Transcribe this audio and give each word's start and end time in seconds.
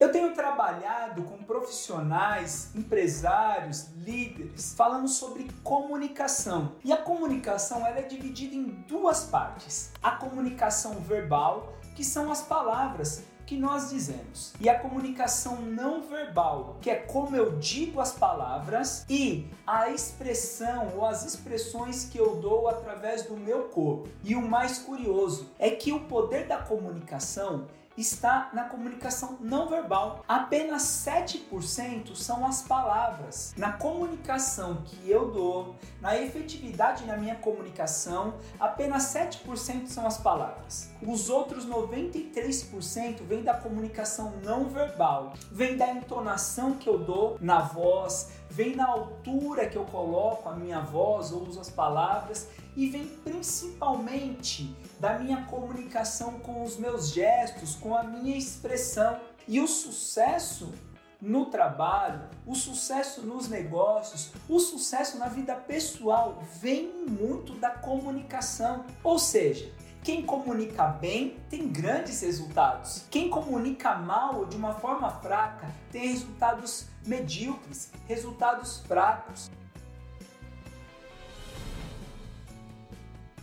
Eu 0.00 0.12
tenho 0.12 0.32
trabalhado 0.32 1.24
com 1.24 1.38
profissionais, 1.38 2.70
empresários, 2.72 3.88
líderes, 3.96 4.72
falando 4.72 5.08
sobre 5.08 5.48
comunicação. 5.64 6.76
E 6.84 6.92
a 6.92 6.96
comunicação 6.96 7.84
ela 7.84 7.98
é 7.98 8.02
dividida 8.02 8.54
em 8.54 8.66
duas 8.86 9.24
partes: 9.24 9.90
a 10.00 10.12
comunicação 10.12 11.00
verbal, 11.00 11.72
que 11.96 12.04
são 12.04 12.30
as 12.30 12.42
palavras 12.42 13.24
que 13.44 13.56
nós 13.56 13.90
dizemos, 13.90 14.54
e 14.60 14.68
a 14.68 14.78
comunicação 14.78 15.62
não 15.62 16.02
verbal, 16.02 16.76
que 16.80 16.90
é 16.90 16.96
como 16.96 17.34
eu 17.34 17.58
digo 17.58 18.00
as 18.00 18.12
palavras, 18.12 19.04
e 19.08 19.50
a 19.66 19.90
expressão 19.90 20.92
ou 20.94 21.04
as 21.04 21.24
expressões 21.24 22.04
que 22.04 22.18
eu 22.18 22.36
dou 22.36 22.68
através 22.68 23.24
do 23.24 23.36
meu 23.36 23.64
corpo. 23.64 24.08
E 24.22 24.36
o 24.36 24.42
mais 24.42 24.78
curioso 24.78 25.50
é 25.58 25.70
que 25.70 25.90
o 25.92 26.04
poder 26.04 26.46
da 26.46 26.58
comunicação 26.58 27.66
está 28.00 28.50
na 28.52 28.64
comunicação 28.64 29.36
não 29.40 29.68
verbal. 29.68 30.24
Apenas 30.28 30.82
7% 30.82 32.14
são 32.14 32.46
as 32.46 32.62
palavras. 32.62 33.52
Na 33.56 33.72
comunicação 33.72 34.82
que 34.84 35.10
eu 35.10 35.30
dou, 35.30 35.74
na 36.00 36.16
efetividade 36.16 37.04
na 37.04 37.16
minha 37.16 37.34
comunicação, 37.34 38.34
apenas 38.58 39.04
7% 39.14 39.86
são 39.88 40.06
as 40.06 40.18
palavras. 40.18 40.90
Os 41.02 41.28
outros 41.28 41.66
93% 41.66 43.22
vem 43.22 43.42
da 43.42 43.54
comunicação 43.54 44.34
não 44.42 44.68
verbal, 44.68 45.32
vem 45.50 45.76
da 45.76 45.90
entonação 45.90 46.74
que 46.74 46.88
eu 46.88 46.98
dou 46.98 47.36
na 47.40 47.60
voz, 47.60 48.30
vem 48.50 48.74
na 48.74 48.86
altura 48.86 49.68
que 49.68 49.76
eu 49.76 49.84
coloco 49.84 50.48
a 50.48 50.54
minha 50.54 50.80
voz 50.80 51.32
ou 51.32 51.46
uso 51.46 51.60
as 51.60 51.70
palavras 51.70 52.48
e 52.76 52.88
vem 52.88 53.06
principalmente 53.06 54.74
da 55.00 55.18
minha 55.18 55.44
comunicação 55.44 56.38
com 56.40 56.62
os 56.62 56.76
meus 56.76 57.12
gestos, 57.12 57.74
com 57.74 57.96
a 57.96 58.02
minha 58.02 58.36
expressão. 58.36 59.18
E 59.46 59.60
o 59.60 59.66
sucesso 59.66 60.72
no 61.20 61.46
trabalho, 61.46 62.20
o 62.46 62.54
sucesso 62.54 63.22
nos 63.22 63.48
negócios, 63.48 64.30
o 64.48 64.60
sucesso 64.60 65.18
na 65.18 65.26
vida 65.26 65.54
pessoal 65.54 66.42
vem 66.60 67.06
muito 67.08 67.54
da 67.54 67.70
comunicação. 67.70 68.84
Ou 69.02 69.18
seja, 69.18 69.72
quem 70.02 70.22
comunica 70.22 70.86
bem 70.86 71.38
tem 71.50 71.68
grandes 71.68 72.20
resultados. 72.22 73.04
Quem 73.10 73.28
comunica 73.28 73.94
mal 73.94 74.36
ou 74.36 74.46
de 74.46 74.56
uma 74.56 74.74
forma 74.74 75.10
fraca 75.10 75.68
tem 75.92 76.08
resultados 76.08 76.86
medíocres, 77.06 77.90
resultados 78.06 78.78
fracos. 78.86 79.50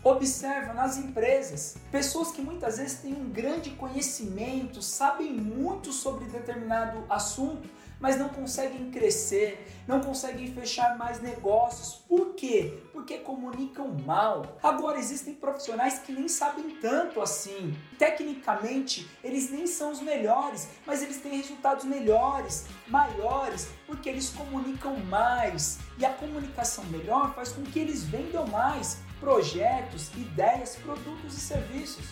Observa 0.04 0.72
nas 0.74 0.98
empresas 0.98 1.78
pessoas 1.92 2.32
que 2.32 2.40
muitas 2.40 2.78
vezes 2.78 3.00
têm 3.00 3.14
um 3.14 3.30
grande 3.30 3.72
conhecimento, 3.72 4.80
sabem 4.82 5.34
muito 5.34 5.92
sobre 5.92 6.26
determinado 6.26 7.04
assunto, 7.10 7.68
mas 8.00 8.18
não 8.18 8.30
conseguem 8.30 8.92
crescer, 8.92 9.68
não 9.88 10.02
conseguem 10.02 10.52
fechar 10.54 10.98
mais 10.98 11.22
negócios. 11.22 11.96
Por 12.08 12.34
quê? 12.36 12.80
Porque 12.92 13.18
comunicam 13.20 13.88
mal. 14.06 14.58
Agora 14.62 15.00
existem 15.00 15.34
profissionais 15.34 16.00
que 16.00 16.12
nem 16.12 16.28
sabem 16.28 16.72
tanto 16.82 17.22
assim. 17.22 17.76
Tecnicamente, 17.98 19.10
eles 19.24 19.50
nem 19.50 19.68
são 19.68 19.92
os 19.92 20.02
melhores, 20.02 20.68
mas 20.86 21.02
eles 21.02 21.18
têm 21.18 21.38
resultados 21.38 21.86
melhores, 21.86 22.66
maiores, 22.88 23.70
porque 23.88 24.10
eles 24.10 24.30
comunicam 24.30 24.98
mais. 25.06 25.80
E 25.98 26.06
a 26.06 26.14
comunicação 26.14 26.84
melhor 26.86 27.34
faz 27.34 27.52
com 27.52 27.64
que 27.64 27.80
eles 27.80 28.04
vendam 28.04 28.46
mais 28.48 29.00
projetos, 29.20 30.12
ideias, 30.16 30.76
produtos 30.76 31.38
e 31.38 31.40
serviços. 31.40 32.06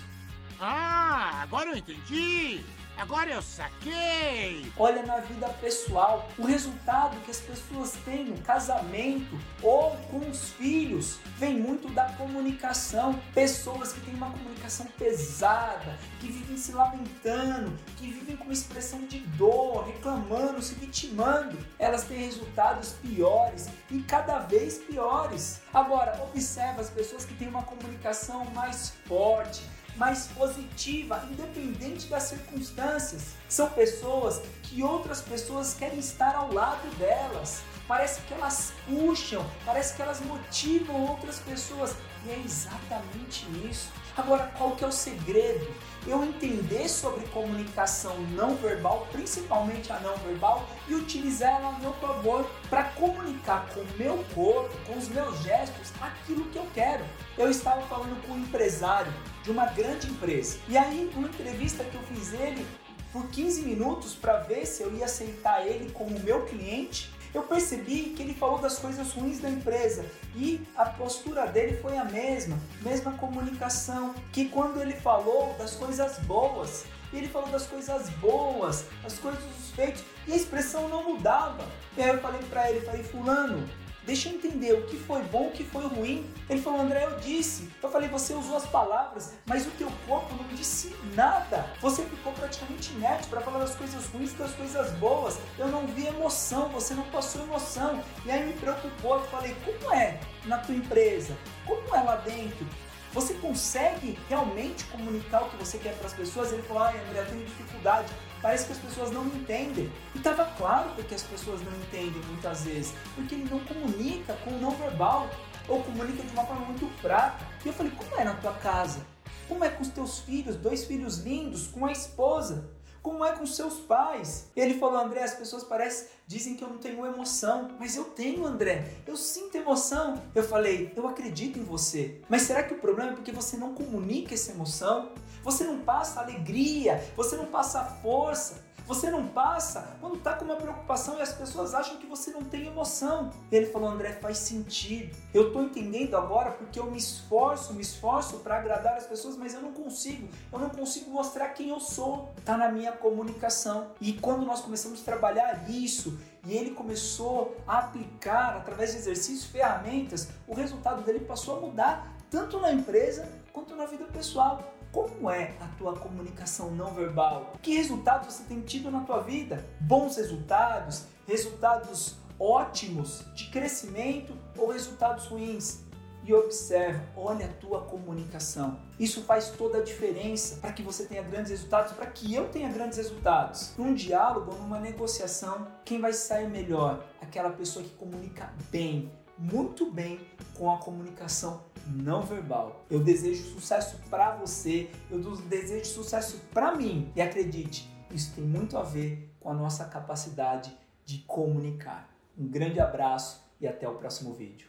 Ah, 0.60 1.42
agora 1.42 1.72
eu 1.72 1.78
entendi! 1.78 2.64
Agora 2.96 3.32
eu 3.32 3.42
saquei! 3.42 4.72
Olha 4.78 5.04
na 5.04 5.18
vida 5.18 5.50
pessoal, 5.60 6.30
o 6.38 6.46
resultado 6.46 7.20
que 7.22 7.32
as 7.32 7.40
pessoas 7.40 7.94
têm 8.06 8.26
no 8.26 8.38
casamento 8.42 9.38
ou 9.62 9.92
com 10.12 10.20
os 10.30 10.52
filhos 10.52 11.20
vem 11.38 11.60
muito 11.60 11.90
da 11.90 12.06
comunicação. 12.14 13.20
Pessoas 13.34 13.94
que 13.94 14.02
têm 14.02 14.14
uma 14.14 14.30
comunicação 14.30 14.86
pesada, 14.98 15.98
que 16.20 16.28
vivem 16.28 16.56
se 16.56 16.72
lamentando, 16.72 17.78
que 17.98 18.12
vivem 18.12 18.38
com 18.38 18.52
expressão 18.52 19.06
de 19.08 19.20
dor, 19.20 19.88
reclamando, 19.88 20.62
se 20.62 20.76
vitimando, 20.76 21.58
elas 21.80 22.04
têm 22.04 22.20
resultados 22.20 22.94
piores 23.02 23.70
e 23.90 24.02
cada 24.04 24.40
vez 24.40 24.78
piores. 24.78 25.62
Agora, 25.74 26.22
observa 26.24 26.82
as 26.82 26.92
pessoas 26.92 27.26
que 27.26 27.34
têm 27.34 27.48
uma 27.48 27.64
comunicação 27.64 28.46
mais 28.54 28.92
forte, 29.08 29.64
mais 29.96 30.28
positiva, 30.28 31.24
independente 31.32 32.08
das 32.08 32.24
circunstâncias. 32.24 33.34
São 33.48 33.70
pessoas 33.70 34.42
que 34.64 34.84
outras 34.84 35.22
pessoas 35.22 35.74
querem 35.74 36.00
estar 36.00 36.36
ao 36.36 36.52
lado 36.52 36.88
delas. 36.98 37.62
Parece 37.88 38.22
que 38.22 38.34
elas 38.34 38.74
puxam, 38.88 39.46
parece 39.66 39.96
que 39.96 40.02
elas 40.02 40.22
motivam 40.22 41.06
outras 41.08 41.40
pessoas. 41.40 41.96
E 42.26 42.30
é 42.30 42.40
exatamente 42.40 43.46
isso. 43.70 43.90
Agora, 44.16 44.52
qual 44.58 44.76
que 44.76 44.84
é 44.84 44.88
o 44.88 44.92
segredo? 44.92 45.68
Eu 46.06 46.22
entender 46.22 46.90
sobre 46.90 47.26
comunicação 47.28 48.20
não 48.32 48.56
verbal, 48.56 49.08
principalmente 49.12 49.92
a 49.92 50.00
não 50.02 50.18
verbal, 50.18 50.68
e 50.88 50.96
utilizar 50.96 51.62
ela 51.62 51.76
a 51.76 51.80
meu 51.80 51.94
favor 51.94 52.46
para 52.70 52.84
comunicar 52.84 53.70
com 53.74 53.80
o 53.80 53.98
meu 53.98 54.24
corpo, 54.36 54.76
com 54.86 54.98
os 54.98 55.08
meus 55.08 55.42
gestos, 55.42 55.94
aquilo 56.02 56.44
que 56.50 56.58
eu 56.58 56.68
quero. 56.74 57.06
Eu 57.38 57.50
estava 57.50 57.82
falando 57.84 58.22
com 58.28 58.34
um 58.34 58.40
empresário 58.40 59.14
de 59.44 59.52
uma 59.52 59.66
grande 59.68 60.08
empresa. 60.08 60.58
E 60.68 60.78
aí, 60.78 61.10
numa 61.16 61.30
entrevista 61.30 61.86
que 61.86 61.96
eu 61.96 62.04
fiz 62.04 62.34
ele 62.34 62.66
por 63.14 63.28
15 63.28 63.62
minutos 63.62 64.14
para 64.14 64.40
ver 64.40 64.66
se 64.66 64.84
eu 64.84 64.94
ia 64.94 65.06
aceitar 65.06 65.66
ele 65.66 65.90
como 65.92 66.20
meu 66.20 66.46
cliente, 66.46 67.14
eu 67.34 67.44
percebi 67.44 68.14
que 68.16 68.22
ele 68.22 68.34
falou 68.34 68.60
das 68.60 68.78
coisas 68.78 69.12
ruins 69.12 69.40
da 69.40 69.50
empresa 69.50 70.06
e 70.36 70.62
a 70.76 70.86
postura 70.86 71.48
dele 71.48 71.78
foi 71.82 71.98
a 71.98 72.06
mesma, 72.06 72.60
mesma 72.82 73.14
comunicação, 73.14 74.14
que 74.32 74.50
quando 74.50 74.80
ele 74.80 74.94
falou 74.94 75.56
das 75.58 75.76
coisas 75.76 76.20
boas, 76.20 76.86
ele 77.12 77.28
falou 77.28 77.50
das 77.50 77.66
coisas 77.66 78.10
boas, 78.12 78.86
as 79.04 79.18
coisas 79.20 79.44
dos 79.44 79.72
feitos, 79.72 80.04
e 80.28 80.34
a 80.34 80.36
expressão 80.36 80.88
não 80.88 81.04
mudava. 81.04 81.66
E 81.98 82.02
aí 82.02 82.10
eu 82.10 82.20
falei 82.20 82.42
para 82.44 82.70
ele, 82.70 82.86
falei, 82.86 83.04
fulano, 83.04 83.68
Deixa 84.06 84.28
eu 84.28 84.34
entender 84.34 84.74
o 84.74 84.86
que 84.86 84.98
foi 84.98 85.22
bom, 85.24 85.48
o 85.48 85.52
que 85.52 85.64
foi 85.64 85.86
ruim. 85.88 86.30
Ele 86.50 86.62
falou, 86.62 86.82
André, 86.82 87.06
eu 87.06 87.20
disse. 87.20 87.70
Eu 87.82 87.90
falei, 87.90 88.10
você 88.10 88.34
usou 88.34 88.58
as 88.58 88.66
palavras, 88.66 89.34
mas 89.46 89.66
o 89.66 89.72
teu 89.72 89.90
corpo 90.06 90.36
não 90.36 90.44
disse 90.56 90.94
nada. 91.16 91.66
Você 91.82 92.04
ficou 92.04 92.34
praticamente 92.34 92.92
inerte 92.94 93.28
para 93.28 93.40
falar 93.40 93.60
das 93.60 93.76
coisas 93.76 94.06
ruins 94.08 94.34
das 94.34 94.52
coisas 94.54 94.92
boas. 94.94 95.38
Eu 95.58 95.70
não 95.70 95.88
vi 95.88 96.08
emoção, 96.08 96.68
você 96.70 96.94
não 96.94 97.04
passou 97.06 97.44
emoção. 97.44 98.04
E 98.26 98.32
aí 98.32 98.46
me 98.46 98.54
preocupou. 98.54 99.16
Eu 99.16 99.24
falei, 99.28 99.56
como 99.64 99.94
é 99.94 100.20
na 100.46 100.58
tua 100.58 100.76
empresa? 100.76 101.38
Como 101.66 101.96
é 101.96 102.02
lá 102.02 102.18
dentro? 102.18 102.68
Você 103.14 103.36
consegue 103.36 104.18
realmente 104.28 104.84
comunicar 104.86 105.44
o 105.44 105.50
que 105.52 105.58
você 105.58 105.78
quer 105.78 105.96
para 105.98 106.08
as 106.08 106.14
pessoas? 106.14 106.52
Ele 106.52 106.64
falou, 106.64 106.82
ai 106.82 107.00
André, 107.00 107.22
eu 107.22 107.28
tenho 107.28 107.46
dificuldade. 107.46 108.12
Parece 108.42 108.66
que 108.66 108.72
as 108.72 108.80
pessoas 108.80 109.12
não 109.12 109.26
entendem. 109.28 109.92
E 110.16 110.18
estava 110.18 110.46
claro 110.58 110.90
porque 110.96 111.14
as 111.14 111.22
pessoas 111.22 111.62
não 111.62 111.72
entendem 111.74 112.22
muitas 112.28 112.64
vezes. 112.64 112.94
Porque 113.14 113.36
ele 113.36 113.48
não 113.50 113.60
comunica 113.60 114.34
com 114.44 114.50
o 114.50 114.60
não 114.60 114.72
verbal. 114.72 115.30
Ou 115.68 115.84
comunica 115.84 116.24
de 116.24 116.32
uma 116.34 116.44
forma 116.44 116.66
muito 116.66 116.88
fraca. 117.00 117.46
E 117.64 117.68
eu 117.68 117.74
falei, 117.74 117.92
como 117.92 118.20
é 118.20 118.24
na 118.24 118.34
tua 118.34 118.54
casa? 118.54 119.06
Como 119.48 119.64
é 119.64 119.70
com 119.70 119.84
os 119.84 119.90
teus 119.90 120.20
filhos, 120.20 120.56
dois 120.56 120.86
filhos 120.86 121.20
lindos, 121.20 121.68
com 121.68 121.86
a 121.86 121.92
esposa? 121.92 122.68
Como 123.04 123.26
é 123.26 123.34
com 123.34 123.46
seus 123.46 123.74
pais? 123.82 124.46
Ele 124.56 124.76
falou, 124.76 124.98
André, 124.98 125.22
as 125.22 125.34
pessoas 125.34 125.62
parecem, 125.66 126.08
dizem 126.26 126.56
que 126.56 126.64
eu 126.64 126.70
não 126.70 126.78
tenho 126.78 127.06
emoção. 127.06 127.68
Mas 127.78 127.98
eu 127.98 128.06
tenho, 128.06 128.46
André. 128.46 128.88
Eu 129.06 129.18
sinto 129.18 129.58
emoção. 129.58 130.24
Eu 130.34 130.42
falei, 130.42 130.94
eu 130.96 131.06
acredito 131.06 131.60
em 131.60 131.64
você. 131.64 132.22
Mas 132.30 132.44
será 132.44 132.64
que 132.64 132.74
o 132.74 132.80
problema 132.80 133.12
é 133.12 133.14
porque 133.14 133.34
você 133.34 133.58
não 133.58 133.74
comunica 133.74 134.34
essa 134.34 134.52
emoção? 134.52 135.12
Você 135.44 135.64
não 135.66 135.80
passa 135.80 136.22
alegria, 136.22 137.04
você 137.16 137.36
não 137.36 137.48
passa 137.48 137.84
força. 137.84 138.64
Você 138.86 139.10
não 139.10 139.28
passa 139.28 139.96
quando 140.02 140.18
está 140.18 140.34
com 140.34 140.44
uma 140.44 140.58
preocupação 140.58 141.18
e 141.18 141.22
as 141.22 141.32
pessoas 141.32 141.74
acham 141.74 141.98
que 141.98 142.06
você 142.06 142.32
não 142.32 142.44
tem 142.44 142.68
emoção. 142.68 143.32
Ele 143.50 143.66
falou, 143.68 143.90
André, 143.90 144.12
faz 144.12 144.40
sentido. 144.40 145.16
Eu 145.34 145.48
estou 145.48 145.64
entendendo 145.64 146.18
agora 146.18 146.52
porque 146.52 146.78
eu 146.78 146.92
me 146.92 146.98
esforço, 146.98 147.74
me 147.74 147.82
esforço 147.82 148.40
para 148.40 148.58
agradar 148.58 148.98
as 148.98 149.06
pessoas, 149.06 149.38
mas 149.38 149.54
eu 149.54 149.62
não 149.62 149.72
consigo. 149.72 150.28
Eu 150.52 150.60
não 150.60 150.70
consigo 150.70 151.10
mostrar 151.12 151.50
quem 151.50 151.70
eu 151.70 151.80
sou. 151.80 152.34
Está 152.38 152.58
na 152.58 152.70
minha 152.70 152.92
comunicação. 152.92 153.92
E 154.02 154.14
quando 154.14 154.46
nós 154.46 154.60
começamos 154.60 155.02
a 155.02 155.06
trabalhar 155.06 155.70
isso 155.70 156.20
e 156.46 156.54
ele 156.54 156.72
começou 156.72 157.56
a 157.66 157.80
aplicar 157.80 158.58
através 158.58 158.92
de 158.92 158.98
exercícios, 158.98 159.46
ferramentas, 159.46 160.28
o 160.46 160.54
resultado 160.54 161.02
dele 161.04 161.22
passou 161.22 161.58
a 161.58 161.62
mudar 161.62 162.18
tanto 162.30 162.60
na 162.60 162.74
empresa 162.74 163.30
quanto 163.54 163.76
na 163.78 163.86
vida 163.86 164.04
pessoal. 164.06 164.74
Como 164.94 165.28
é 165.28 165.56
a 165.60 165.66
tua 165.76 165.98
comunicação 165.98 166.70
não 166.70 166.94
verbal? 166.94 167.54
Que 167.64 167.74
resultados 167.76 168.32
você 168.32 168.44
tem 168.44 168.62
tido 168.62 168.92
na 168.92 169.00
tua 169.00 169.22
vida? 169.22 169.66
Bons 169.82 170.18
resultados? 170.18 171.06
Resultados 171.28 172.16
ótimos 172.40 173.26
de 173.34 173.50
crescimento 173.50 174.38
ou 174.56 174.72
resultados 174.72 175.26
ruins? 175.26 175.82
e 176.26 176.34
observa, 176.34 177.04
olha 177.18 177.48
a 177.48 177.50
tua 177.50 177.82
comunicação. 177.82 178.80
Isso 178.98 179.24
faz 179.24 179.50
toda 179.50 179.80
a 179.80 179.84
diferença 179.84 180.58
para 180.62 180.72
que 180.72 180.82
você 180.82 181.06
tenha 181.06 181.22
grandes 181.22 181.52
resultados, 181.52 181.92
para 181.92 182.06
que 182.06 182.34
eu 182.34 182.48
tenha 182.48 182.72
grandes 182.72 182.98
resultados. 182.98 183.74
Num 183.78 183.94
diálogo, 183.94 184.54
numa 184.56 184.80
negociação, 184.80 185.68
quem 185.84 186.00
vai 186.00 186.14
sair 186.14 186.50
melhor? 186.50 187.04
Aquela 187.20 187.50
pessoa 187.50 187.84
que 187.84 187.92
comunica 187.96 188.54
bem, 188.72 189.12
muito 189.44 189.92
bem 189.92 190.20
com 190.54 190.72
a 190.72 190.78
comunicação 190.78 191.64
não 191.86 192.22
verbal. 192.22 192.86
Eu 192.90 193.04
desejo 193.04 193.44
sucesso 193.44 193.98
para 194.10 194.36
você, 194.38 194.90
eu 195.12 195.20
desejo 195.20 195.86
sucesso 195.86 196.40
para 196.54 196.74
mim. 196.76 197.12
E 197.16 197.22
acredite, 197.22 197.90
isso 198.10 198.34
tem 198.36 198.44
muito 198.44 198.78
a 198.78 198.84
ver 198.84 199.30
com 199.40 199.50
a 199.50 199.54
nossa 199.54 199.86
capacidade 199.86 200.76
de 201.06 201.20
comunicar. 201.20 202.10
Um 202.38 202.48
grande 202.48 202.80
abraço 202.80 203.44
e 203.60 203.68
até 203.68 203.88
o 203.88 203.96
próximo 203.96 204.34
vídeo. 204.34 204.62